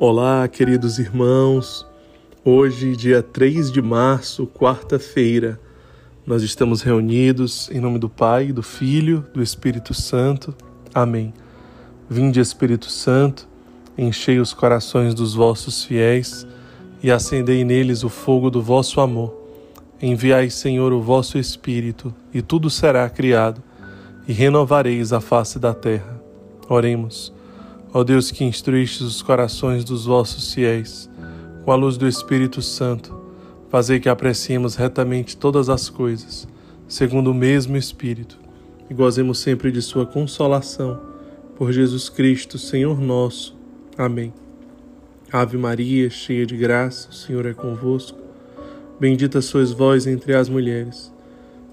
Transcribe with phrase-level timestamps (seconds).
[0.00, 1.84] Olá, queridos irmãos.
[2.44, 5.58] Hoje, dia 3 de março, quarta-feira,
[6.24, 10.54] nós estamos reunidos em nome do Pai, do Filho, do Espírito Santo.
[10.94, 11.34] Amém.
[12.08, 13.48] Vinde, Espírito Santo,
[13.98, 16.46] enchei os corações dos vossos fiéis
[17.02, 19.34] e acendei neles o fogo do vosso amor.
[20.00, 23.60] Enviai, Senhor, o vosso Espírito, e tudo será criado,
[24.28, 26.22] e renovareis a face da terra.
[26.68, 27.36] Oremos.
[27.92, 31.08] Ó Deus que instruíste os corações dos vossos fiéis,
[31.64, 33.18] com a luz do Espírito Santo,
[33.70, 36.46] fazei que apreciemos retamente todas as coisas,
[36.86, 38.38] segundo o mesmo Espírito,
[38.90, 41.00] e gozemos sempre de Sua consolação.
[41.56, 43.56] Por Jesus Cristo, Senhor nosso.
[43.96, 44.32] Amém.
[45.32, 48.18] Ave Maria, cheia de graça, o Senhor é convosco.
[49.00, 51.12] Bendita sois vós entre as mulheres,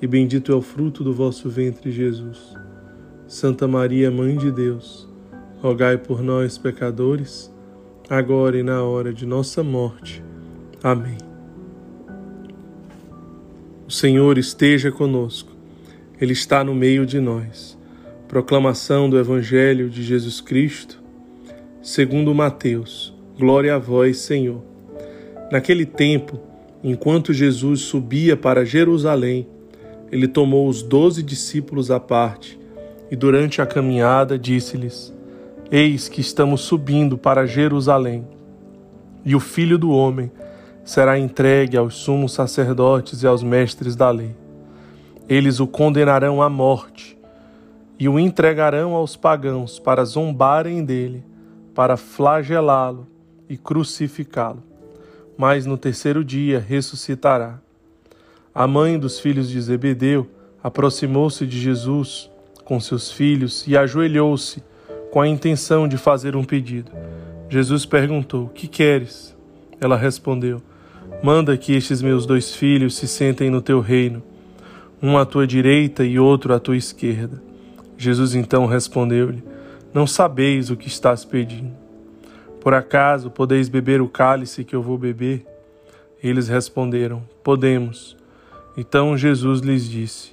[0.00, 2.54] e bendito é o fruto do vosso ventre, Jesus.
[3.26, 5.08] Santa Maria, Mãe de Deus,
[5.60, 7.52] rogai por nós, pecadores,
[8.08, 10.22] agora e na hora de nossa morte.
[10.82, 11.18] Amém.
[13.86, 15.50] O Senhor esteja conosco,
[16.20, 17.76] Ele está no meio de nós.
[18.28, 21.02] Proclamação do Evangelho de Jesus Cristo,
[21.82, 23.14] segundo Mateus.
[23.38, 24.62] Glória a vós, Senhor.
[25.50, 26.38] Naquele tempo,
[26.84, 29.48] enquanto Jesus subia para Jerusalém,
[30.12, 32.58] ele tomou os doze discípulos à parte
[33.10, 35.14] e, durante a caminhada, disse-lhes:
[35.70, 38.26] Eis que estamos subindo para Jerusalém,
[39.22, 40.32] e o Filho do Homem
[40.82, 44.34] será entregue aos sumos sacerdotes e aos mestres da lei.
[45.28, 47.18] Eles o condenarão à morte
[47.98, 51.22] e o entregarão aos pagãos para zombarem dele,
[51.74, 53.06] para flagelá-lo
[53.46, 54.62] e crucificá-lo.
[55.36, 57.60] Mas no terceiro dia ressuscitará.
[58.54, 60.26] A mãe dos filhos de Zebedeu
[60.62, 62.30] aproximou-se de Jesus
[62.64, 64.62] com seus filhos e ajoelhou-se
[65.18, 66.92] com a intenção de fazer um pedido.
[67.50, 69.36] Jesus perguntou: Que queres?
[69.80, 70.62] Ela respondeu:
[71.24, 74.22] Manda que estes meus dois filhos se sentem no teu reino,
[75.02, 77.42] um à tua direita e outro à tua esquerda.
[77.96, 79.42] Jesus então respondeu-lhe:
[79.92, 81.72] Não sabeis o que estás pedindo.
[82.60, 85.44] Por acaso podeis beber o cálice que eu vou beber?
[86.22, 88.16] Eles responderam: Podemos.
[88.76, 90.32] Então Jesus lhes disse: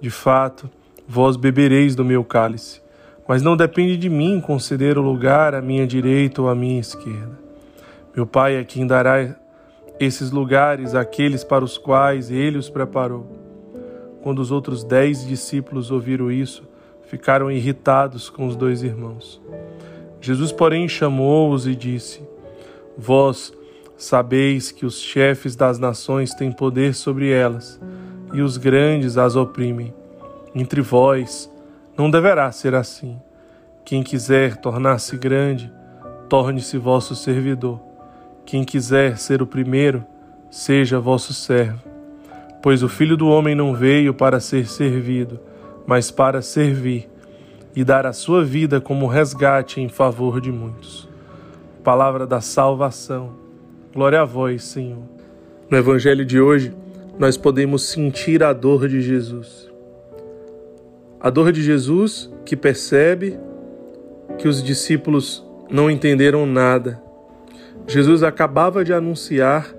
[0.00, 0.70] De fato,
[1.06, 2.81] vós bebereis do meu cálice
[3.26, 7.38] mas não depende de mim conceder o lugar à minha direita ou à minha esquerda.
[8.14, 9.36] Meu Pai é quem dará
[9.98, 13.26] esses lugares àqueles para os quais ele os preparou.
[14.22, 16.62] Quando os outros dez discípulos ouviram isso,
[17.06, 19.40] ficaram irritados com os dois irmãos.
[20.20, 22.20] Jesus, porém, chamou-os e disse:
[22.96, 23.52] Vós
[23.96, 27.80] sabeis que os chefes das nações têm poder sobre elas,
[28.32, 29.92] e os grandes as oprimem.
[30.54, 31.50] Entre vós,
[31.96, 33.20] não deverá ser assim.
[33.84, 35.72] Quem quiser tornar-se grande,
[36.28, 37.80] torne-se vosso servidor.
[38.44, 40.04] Quem quiser ser o primeiro,
[40.50, 41.80] seja vosso servo.
[42.62, 45.40] Pois o Filho do Homem não veio para ser servido,
[45.86, 47.08] mas para servir
[47.74, 51.08] e dar a sua vida como resgate em favor de muitos.
[51.82, 53.34] Palavra da salvação.
[53.92, 55.02] Glória a vós, Senhor.
[55.68, 56.74] No Evangelho de hoje,
[57.18, 59.71] nós podemos sentir a dor de Jesus.
[61.24, 63.38] A dor de Jesus que percebe
[64.38, 67.00] que os discípulos não entenderam nada.
[67.86, 69.72] Jesus acabava de anunciar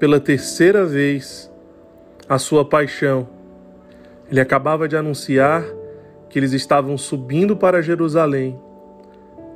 [0.00, 1.48] pela terceira vez
[2.28, 3.28] a sua paixão.
[4.28, 5.64] Ele acabava de anunciar
[6.28, 8.60] que eles estavam subindo para Jerusalém,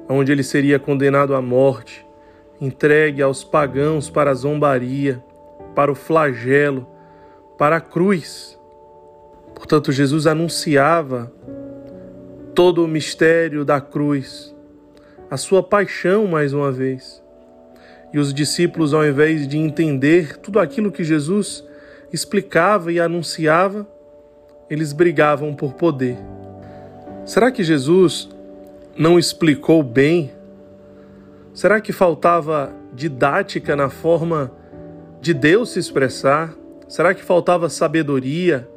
[0.08, 2.06] onde ele seria condenado à morte,
[2.60, 5.20] entregue aos pagãos para a zombaria,
[5.74, 6.86] para o flagelo,
[7.58, 8.56] para a cruz.
[9.64, 11.32] Portanto, Jesus anunciava
[12.54, 14.54] todo o mistério da cruz,
[15.30, 17.22] a sua paixão mais uma vez.
[18.12, 21.64] E os discípulos, ao invés de entender tudo aquilo que Jesus
[22.12, 23.88] explicava e anunciava,
[24.68, 26.18] eles brigavam por poder.
[27.24, 28.28] Será que Jesus
[28.94, 30.30] não explicou bem?
[31.54, 34.52] Será que faltava didática na forma
[35.22, 36.54] de Deus se expressar?
[36.86, 38.68] Será que faltava sabedoria?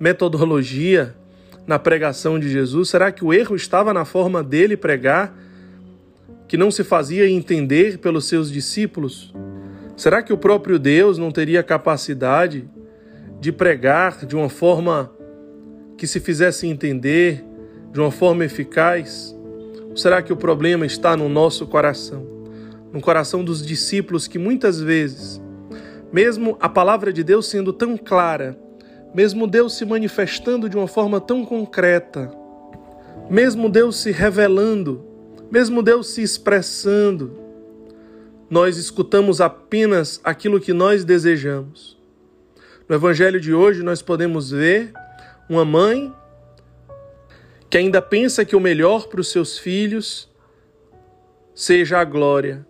[0.00, 1.14] Metodologia
[1.66, 2.88] na pregação de Jesus?
[2.88, 5.36] Será que o erro estava na forma dele pregar,
[6.48, 9.32] que não se fazia entender pelos seus discípulos?
[9.96, 12.66] Será que o próprio Deus não teria capacidade
[13.38, 15.12] de pregar de uma forma
[15.98, 17.44] que se fizesse entender,
[17.92, 19.36] de uma forma eficaz?
[19.90, 22.26] Ou será que o problema está no nosso coração,
[22.90, 25.40] no coração dos discípulos que muitas vezes,
[26.10, 28.58] mesmo a palavra de Deus sendo tão clara,
[29.14, 32.30] mesmo Deus se manifestando de uma forma tão concreta,
[33.28, 35.04] mesmo Deus se revelando,
[35.50, 37.38] mesmo Deus se expressando,
[38.48, 41.98] nós escutamos apenas aquilo que nós desejamos.
[42.88, 44.92] No evangelho de hoje, nós podemos ver
[45.48, 46.12] uma mãe
[47.68, 50.28] que ainda pensa que o melhor para os seus filhos
[51.54, 52.66] seja a glória.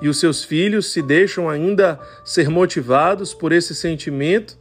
[0.00, 4.58] E os seus filhos se deixam ainda ser motivados por esse sentimento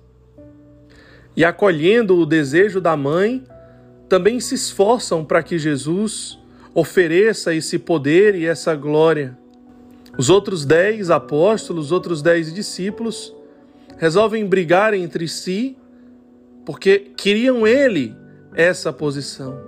[1.35, 3.43] e, acolhendo o desejo da mãe,
[4.07, 6.39] também se esforçam para que Jesus
[6.73, 9.37] ofereça esse poder e essa glória.
[10.17, 13.33] Os outros dez apóstolos, os outros dez discípulos,
[13.97, 15.75] resolvem brigar entre si
[16.65, 18.15] porque queriam ele
[18.55, 19.59] essa posição.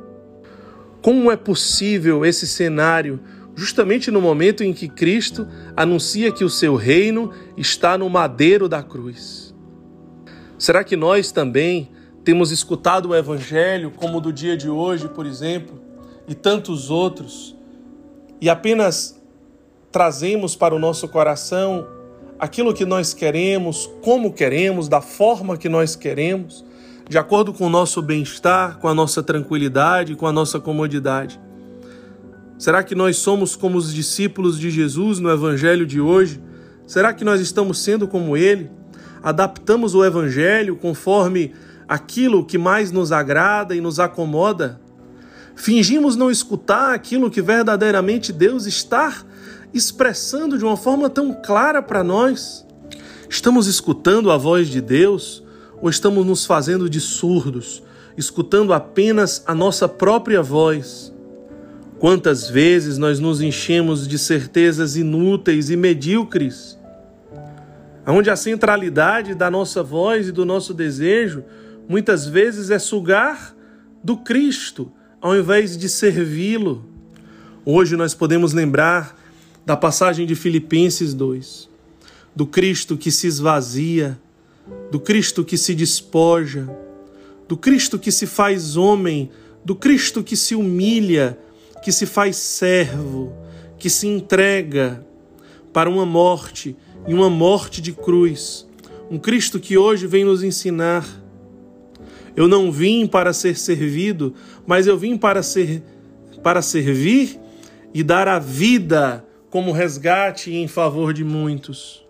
[1.02, 3.20] Como é possível esse cenário
[3.56, 8.82] justamente no momento em que Cristo anuncia que o seu reino está no madeiro da
[8.82, 9.45] cruz?
[10.66, 11.92] Será que nós também
[12.24, 15.80] temos escutado o evangelho como o do dia de hoje, por exemplo,
[16.28, 17.56] e tantos outros,
[18.42, 19.22] e apenas
[19.92, 21.86] trazemos para o nosso coração
[22.40, 26.66] aquilo que nós queremos, como queremos, da forma que nós queremos,
[27.08, 31.40] de acordo com o nosso bem-estar, com a nossa tranquilidade, com a nossa comodidade.
[32.58, 36.42] Será que nós somos como os discípulos de Jesus no evangelho de hoje?
[36.88, 38.72] Será que nós estamos sendo como ele?
[39.26, 41.52] Adaptamos o evangelho conforme
[41.88, 44.80] aquilo que mais nos agrada e nos acomoda?
[45.56, 49.24] Fingimos não escutar aquilo que verdadeiramente Deus está
[49.74, 52.68] expressando de uma forma tão clara para nós?
[53.28, 55.44] Estamos escutando a voz de Deus
[55.82, 57.82] ou estamos nos fazendo de surdos,
[58.16, 61.12] escutando apenas a nossa própria voz?
[61.98, 66.78] Quantas vezes nós nos enchemos de certezas inúteis e medíocres,
[68.12, 71.44] onde a centralidade da nossa voz e do nosso desejo
[71.88, 73.56] muitas vezes é sugar
[74.04, 74.92] do Cristo
[75.22, 76.86] ao invés de servi-lo.
[77.66, 79.20] Hoje nós podemos lembrar
[79.66, 81.68] da passagem de Filipenses 2,
[82.36, 84.20] do Cristo que se esvazia,
[84.92, 86.70] do Cristo que se despoja,
[87.48, 89.32] do Cristo que se faz homem,
[89.64, 91.40] do Cristo que se humilha,
[91.84, 93.34] que se faz servo,
[93.80, 95.04] que se entrega
[95.74, 96.76] para uma morte
[97.08, 98.68] e uma morte de cruz.
[99.10, 101.06] Um Cristo que hoje vem nos ensinar
[102.36, 104.34] eu não vim para ser servido,
[104.68, 105.82] mas eu vim para ser
[106.44, 107.40] para servir
[107.94, 112.06] e dar a vida como resgate em favor de muitos.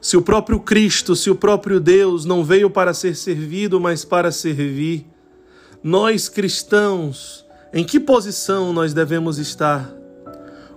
[0.00, 4.30] Se o próprio Cristo, se o próprio Deus não veio para ser servido, mas para
[4.30, 5.06] servir,
[5.82, 9.92] nós cristãos, em que posição nós devemos estar?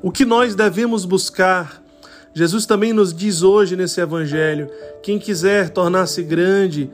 [0.02, 1.83] O que nós devemos buscar?
[2.34, 4.70] Jesus também nos diz hoje nesse evangelho:
[5.02, 6.90] quem quiser tornar-se grande,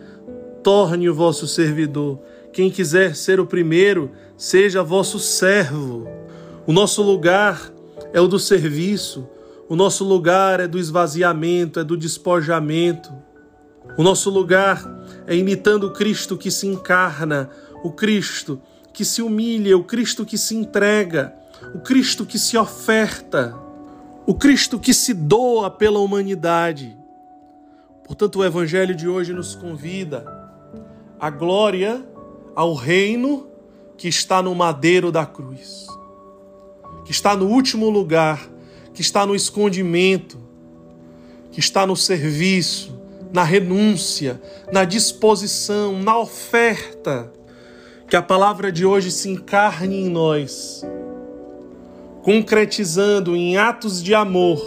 [0.61, 2.19] torne o vosso servidor.
[2.51, 6.07] Quem quiser ser o primeiro, seja vosso servo.
[6.65, 7.71] O nosso lugar
[8.11, 9.27] é o do serviço,
[9.67, 13.11] o nosso lugar é do esvaziamento, é do despojamento.
[13.97, 14.83] O nosso lugar
[15.25, 17.49] é imitando o Cristo que se encarna,
[17.83, 18.61] o Cristo
[18.93, 21.33] que se humilha, o Cristo que se entrega,
[21.73, 23.55] o Cristo que se oferta,
[24.29, 26.95] o Cristo que se doa pela humanidade.
[28.05, 30.23] Portanto, o Evangelho de hoje nos convida
[31.19, 32.05] a glória
[32.55, 33.47] ao reino
[33.97, 35.87] que está no madeiro da cruz,
[37.05, 38.47] que está no último lugar,
[38.93, 40.37] que está no escondimento,
[41.51, 43.01] que está no serviço,
[43.33, 44.39] na renúncia,
[44.71, 47.33] na disposição, na oferta.
[48.07, 50.85] Que a palavra de hoje se encarne em nós,
[52.29, 54.61] concretizando em atos de amor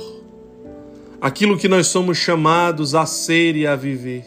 [1.21, 4.25] aquilo que nós somos chamados a ser e a viver.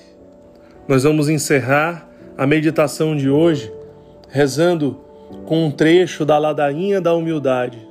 [0.87, 3.69] Nós vamos encerrar a meditação de hoje,
[4.29, 5.01] rezando
[5.45, 7.85] com um trecho da ladainha da humildade,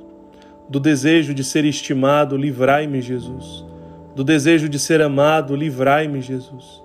[0.67, 3.63] do desejo de ser estimado, livrai-me, Jesus.
[4.15, 6.81] Do desejo de ser amado, livrai-me, Jesus.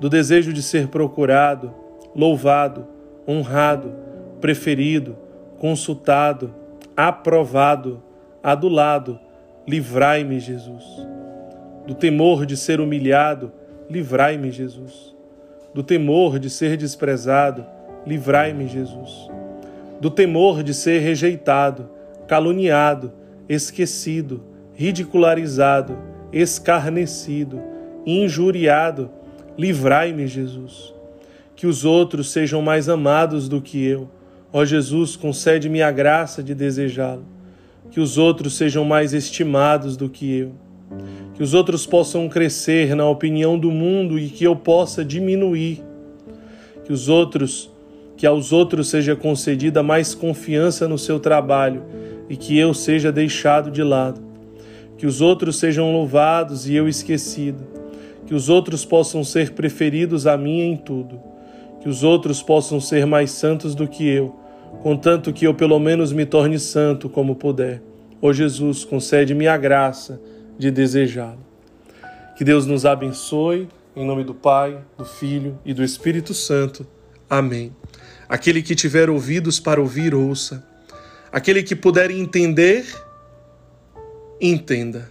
[0.00, 1.72] Do desejo de ser procurado,
[2.12, 2.88] louvado,
[3.24, 3.92] honrado,
[4.40, 5.16] preferido,
[5.60, 6.58] consultado,
[6.96, 8.02] aprovado,
[8.42, 9.18] adulado,
[9.66, 10.84] livrai-me, Jesus.
[11.86, 13.52] Do temor de ser humilhado,
[13.88, 15.10] livrai-me, Jesus
[15.72, 17.64] do temor de ser desprezado,
[18.06, 19.30] livrai-me, Jesus.
[20.00, 21.88] Do temor de ser rejeitado,
[22.26, 23.12] caluniado,
[23.48, 24.42] esquecido,
[24.74, 25.96] ridicularizado,
[26.32, 27.60] escarnecido,
[28.04, 29.10] injuriado,
[29.56, 30.94] livrai-me, Jesus.
[31.54, 34.08] Que os outros sejam mais amados do que eu.
[34.52, 37.24] Ó Jesus, concede-me a graça de desejá-lo.
[37.90, 40.52] Que os outros sejam mais estimados do que eu.
[41.34, 45.82] Que os outros possam crescer na opinião do mundo e que eu possa diminuir,
[46.84, 47.70] que os outros,
[48.16, 51.84] que aos outros seja concedida mais confiança no seu trabalho
[52.28, 54.20] e que eu seja deixado de lado,
[54.98, 57.64] que os outros sejam louvados e eu esquecido,
[58.26, 61.20] que os outros possam ser preferidos a mim em tudo,
[61.80, 64.39] que os outros possam ser mais santos do que eu,
[64.82, 67.82] contanto que eu pelo menos me torne santo como puder.
[68.22, 70.20] Ó Jesus, concede-me a graça
[70.58, 71.38] de desejá-lo.
[72.36, 76.86] Que Deus nos abençoe, em nome do Pai, do Filho e do Espírito Santo.
[77.28, 77.74] Amém.
[78.28, 80.66] Aquele que tiver ouvidos para ouvir, ouça.
[81.32, 82.86] Aquele que puder entender,
[84.40, 85.10] entenda.